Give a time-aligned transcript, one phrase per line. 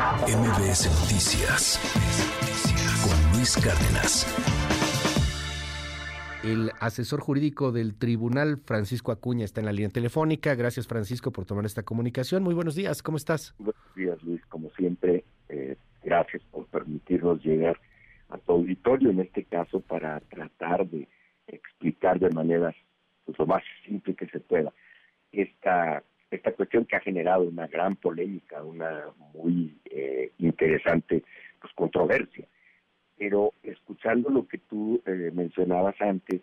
[0.00, 1.78] MBS Noticias
[3.04, 4.24] con Luis Cárdenas.
[6.42, 10.54] El asesor jurídico del tribunal, Francisco Acuña, está en la línea telefónica.
[10.54, 12.42] Gracias, Francisco, por tomar esta comunicación.
[12.42, 13.54] Muy buenos días, ¿cómo estás?
[13.58, 14.40] Buenos días, Luis.
[14.46, 17.78] Como siempre, eh, gracias por permitirnos llegar
[18.30, 21.08] a tu auditorio, en este caso, para tratar de
[21.46, 22.74] explicar de manera
[23.26, 24.72] pues, lo más simple que se pueda
[25.32, 31.24] esta esta cuestión que ha generado una gran polémica, una muy eh, interesante
[31.60, 32.46] pues, controversia.
[33.18, 36.40] Pero escuchando lo que tú eh, mencionabas antes,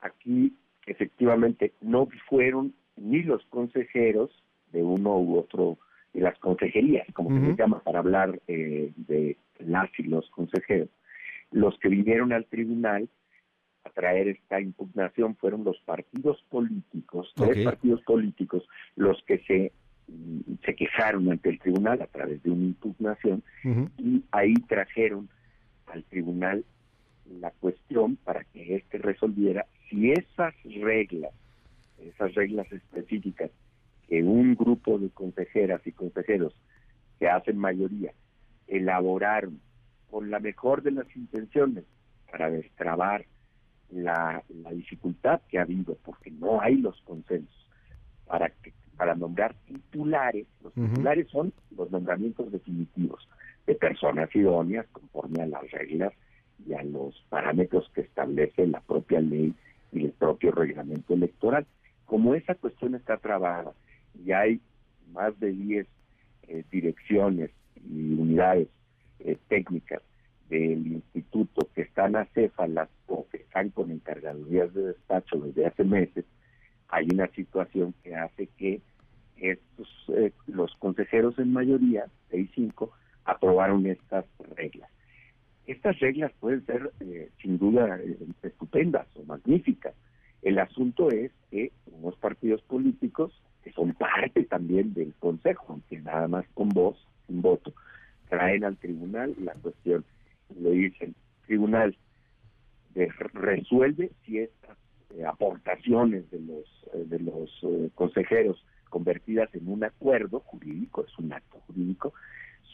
[0.00, 4.30] aquí efectivamente no fueron ni los consejeros
[4.72, 5.78] de uno u otro
[6.12, 10.88] de las consejerías, como se llama para hablar eh, de las y los consejeros,
[11.50, 13.08] los que vinieron al tribunal
[13.86, 19.72] a traer esta impugnación fueron los partidos políticos, tres partidos políticos, los que se,
[20.64, 23.42] se quejaron ante el tribunal a través de una impugnación
[23.98, 25.28] y ahí trajeron
[25.86, 26.64] al tribunal
[27.40, 31.32] la cuestión para que éste resolviera si esas reglas,
[31.98, 33.50] esas reglas específicas
[34.08, 36.54] que un grupo de consejeras y consejeros
[37.18, 38.12] que hacen mayoría
[38.66, 39.60] elaboraron
[40.10, 41.84] con la mejor de las intenciones
[42.30, 43.24] para destrabar
[43.90, 44.42] la,
[44.72, 47.68] dificultad que ha habido, porque no hay los consensos
[48.26, 50.46] para que para nombrar titulares.
[50.62, 53.28] Los titulares son los nombramientos definitivos
[53.66, 56.14] de personas idóneas conforme a las reglas
[56.66, 59.54] y a los parámetros que establece la propia ley
[59.92, 61.66] y el propio reglamento electoral.
[62.06, 63.72] Como esa cuestión está trabada
[64.24, 64.60] y hay
[65.12, 65.86] más de 10
[66.48, 67.50] eh, direcciones
[67.84, 68.68] y unidades
[69.18, 70.00] eh, técnicas
[70.48, 76.24] del instituto que están acéfalas o que están con encargadurías de despacho desde hace meses,
[76.88, 78.80] hay una situación que hace que
[79.36, 82.92] estos eh, los consejeros en mayoría, 6 cinco,
[83.24, 84.24] aprobaron estas
[84.56, 84.90] reglas.
[85.66, 89.94] Estas reglas pueden ser eh, sin duda eh, estupendas o magníficas.
[90.42, 93.32] El asunto es que unos partidos políticos,
[93.64, 96.96] que son parte también del Consejo, aunque nada más con voz,
[97.26, 97.72] sin voto,
[98.28, 100.04] traen al tribunal la cuestión
[100.60, 101.14] le dicen,
[101.46, 101.96] tribunal
[103.34, 104.76] resuelve si estas
[105.10, 111.18] eh, aportaciones de los eh, de los eh, consejeros convertidas en un acuerdo jurídico, es
[111.18, 112.14] un acto jurídico,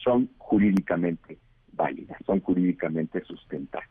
[0.05, 1.39] son jurídicamente
[1.73, 3.91] válidas, son jurídicamente sustentables.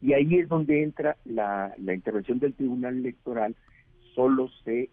[0.00, 3.54] Y ahí es donde entra la, la intervención del Tribunal Electoral,
[4.14, 4.88] solo se,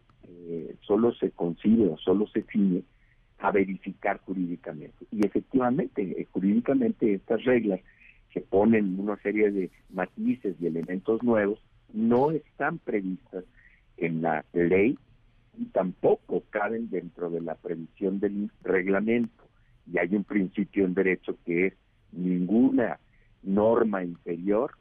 [0.81, 2.83] solo se concibe o solo se ciñe
[3.37, 5.05] a verificar jurídicamente.
[5.11, 7.79] Y efectivamente, jurídicamente estas reglas
[8.31, 11.59] que ponen una serie de matices y elementos nuevos,
[11.93, 13.45] no están previstas
[13.97, 14.97] en la ley
[15.57, 19.43] y tampoco caben dentro de la previsión del reglamento.
[19.91, 21.73] Y hay un principio en derecho que es
[22.11, 22.99] ninguna
[23.43, 24.71] norma inferior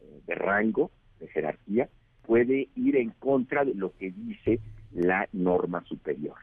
[0.00, 0.90] eh, de rango,
[1.20, 1.88] de jerarquía,
[2.26, 4.60] puede ir en contra de lo que dice
[4.92, 6.36] la norma superior.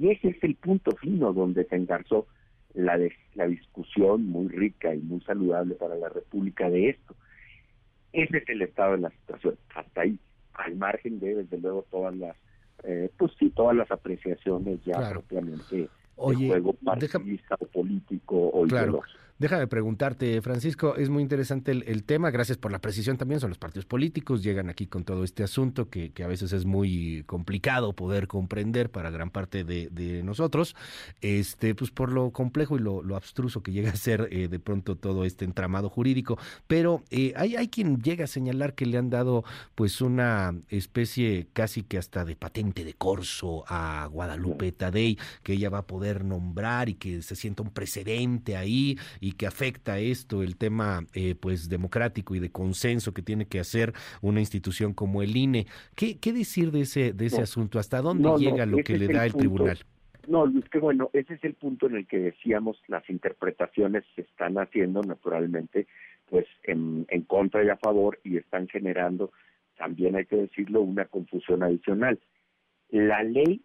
[0.00, 2.26] Y ese es el punto fino donde se engarzó
[2.74, 2.98] la,
[3.34, 7.14] la discusión muy rica y muy saludable para la República de esto.
[8.12, 9.56] Ese es el estado de la situación.
[9.74, 10.18] Hasta ahí,
[10.54, 12.36] al margen de, desde luego, todas las,
[12.84, 19.02] eh, pues sí, todas las apreciaciones ya propiamente Oye, juego partidista o político o claro.
[19.42, 23.58] Déjame preguntarte, Francisco, es muy interesante el, tema, gracias por la precisión también, son los
[23.58, 28.28] partidos políticos, llegan aquí con todo este asunto que, a veces es muy complicado poder
[28.28, 30.76] comprender para gran parte de, nosotros,
[31.22, 34.94] este, pues por lo complejo y lo, abstruso que llega a ser eh, de pronto
[34.94, 36.38] todo este entramado jurídico,
[36.68, 39.42] pero eh, hay, hay quien llega a señalar que le han dado
[39.74, 45.68] pues una especie casi que hasta de patente de corso a Guadalupe Tadei, que ella
[45.68, 50.42] va a poder nombrar y que se sienta un precedente ahí y que afecta esto,
[50.42, 55.22] el tema eh, pues democrático y de consenso que tiene que hacer una institución como
[55.22, 55.66] el INE.
[55.94, 57.78] ¿Qué, qué decir de ese, de ese asunto?
[57.78, 59.78] ¿Hasta dónde llega lo que le da el, tribunal?
[60.26, 64.22] No, Luis, que bueno, ese es el punto en el que decíamos las interpretaciones se
[64.22, 65.86] están haciendo naturalmente
[66.26, 69.32] pues en, en contra y a favor y están generando,
[69.76, 72.18] también hay que decirlo, una confusión adicional.
[72.88, 73.62] La ley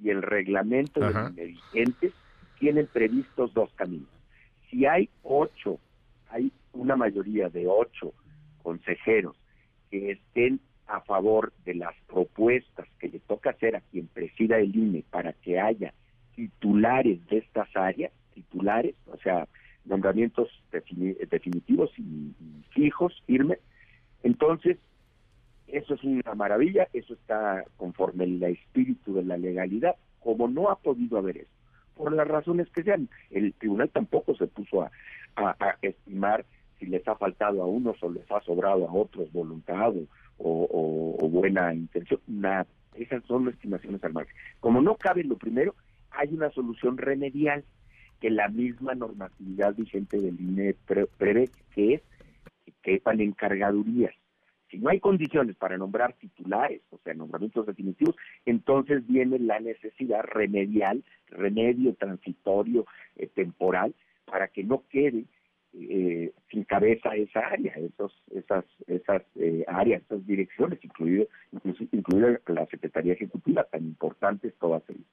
[0.00, 2.12] y el reglamento de vigentes
[2.58, 4.08] tienen previstos dos caminos
[4.72, 5.78] si hay ocho,
[6.30, 8.14] hay una mayoría de ocho
[8.62, 9.36] consejeros
[9.90, 14.74] que estén a favor de las propuestas que le toca hacer a quien presida el
[14.74, 15.92] INE para que haya
[16.34, 19.46] titulares de estas áreas, titulares, o sea,
[19.84, 22.32] nombramientos definitivos y,
[22.70, 23.58] fijos, firmes,
[24.22, 24.78] entonces
[25.66, 30.76] eso es una maravilla, eso está conforme el espíritu de la legalidad, como no ha
[30.76, 31.50] podido haber eso,
[31.96, 33.08] por las razones que sean.
[33.30, 34.90] El tribunal tampoco se puso a,
[35.80, 36.44] estimar
[36.78, 39.92] si les ha faltado a unos o les ha sobrado a otros voluntad
[40.38, 42.20] o, buena intención.
[42.26, 42.66] Nada.
[42.94, 44.34] Esas son estimaciones al margen.
[44.60, 45.74] Como no cabe lo primero,
[46.10, 47.64] hay una solución remedial
[48.20, 52.02] que la misma normatividad vigente del INE prevé, que es
[52.64, 54.14] que quepan encargadurías.
[54.72, 58.16] Si no hay condiciones para nombrar titulares, o sea, nombramientos definitivos,
[58.46, 62.86] entonces viene la necesidad remedial, remedio transitorio,
[63.16, 65.26] eh, temporal, para que no quede
[65.74, 71.26] eh, sin cabeza esa área, esos, esas, esas eh, áreas, esas direcciones, incluido,
[71.92, 75.04] incluida la Secretaría Ejecutiva, tan importantes todas ellas.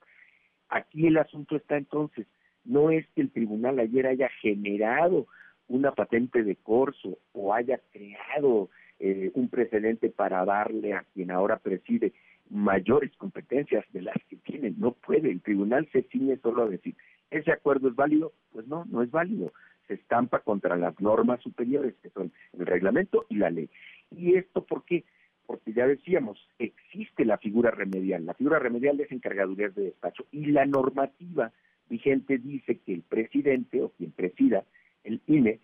[0.70, 2.28] Aquí el asunto está entonces,
[2.64, 5.28] no es que el tribunal ayer haya generado
[5.68, 11.58] una patente de corso o haya creado eh, un precedente para darle a quien ahora
[11.58, 12.14] preside
[12.50, 14.74] mayores competencias de las que tiene.
[14.78, 16.96] No puede, el tribunal se ciñe solo a decir,
[17.32, 18.34] ¿ese acuerdo es válido?
[18.52, 19.54] Pues no, no es válido.
[19.88, 23.70] Se estampa contra las normas superiores, que son el reglamento y la ley.
[24.12, 25.04] ¿Y esto por qué?
[25.46, 28.26] Porque ya decíamos, existe la figura remedial.
[28.26, 31.52] La figura remedial es encargadurías de despacho y la normativa
[31.90, 34.64] vigente dice que el presidente o quien presida
[35.04, 35.60] el INE,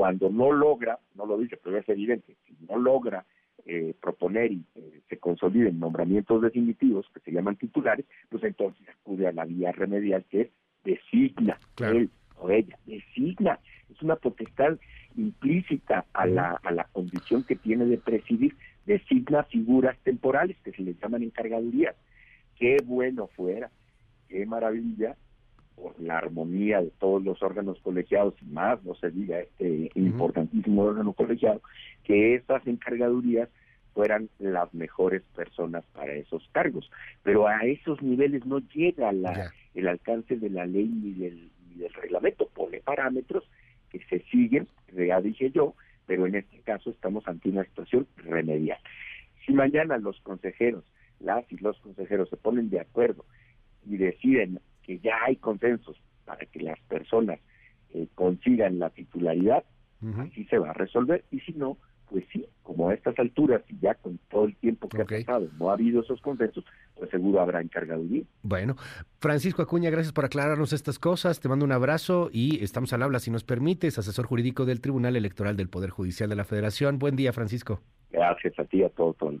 [0.00, 3.26] cuando no logra, no lo dice, pero es evidente, si no logra
[3.66, 9.26] eh, proponer y eh, se consoliden nombramientos definitivos, que se llaman titulares, pues entonces acude
[9.26, 10.48] a la vía remedial que es
[10.84, 12.08] designa él
[12.38, 13.58] o ella, designa.
[13.90, 14.78] Es una potestad
[15.16, 18.56] implícita a la, a la condición que tiene de presidir,
[18.86, 21.94] designa figuras temporales que se les llaman encargadurías.
[22.58, 23.70] Qué bueno fuera,
[24.30, 25.14] qué maravilla
[25.80, 30.82] por la armonía de todos los órganos colegiados y más, no se diga este importantísimo
[30.82, 31.62] órgano colegiado,
[32.04, 33.48] que estas encargadurías
[33.94, 36.90] fueran las mejores personas para esos cargos.
[37.22, 41.82] Pero a esos niveles no llega la, el alcance de la ley ni del, ni
[41.82, 43.44] del reglamento, pone parámetros
[43.90, 45.74] que se siguen, ya dije yo,
[46.06, 48.78] pero en este caso estamos ante una situación remedial.
[49.44, 50.84] Si mañana los consejeros,
[51.18, 53.24] las y los consejeros se ponen de acuerdo
[53.86, 57.38] y deciden que ya hay consensos para que las personas
[57.94, 59.62] eh, consigan la titularidad,
[60.18, 61.24] así se va a resolver.
[61.30, 61.76] Y si no,
[62.08, 65.48] pues sí, como a estas alturas y ya con todo el tiempo que ha pasado
[65.60, 66.64] no ha habido esos consensos,
[66.96, 68.24] pues seguro habrá encargaduría.
[68.42, 68.74] Bueno,
[69.20, 71.38] Francisco Acuña, gracias por aclararnos estas cosas.
[71.38, 75.14] Te mando un abrazo y estamos al habla, si nos permites, asesor jurídico del Tribunal
[75.14, 76.98] Electoral del Poder Judicial de la Federación.
[76.98, 77.80] Buen día, Francisco.
[78.10, 79.40] Gracias a ti, a todo, todo el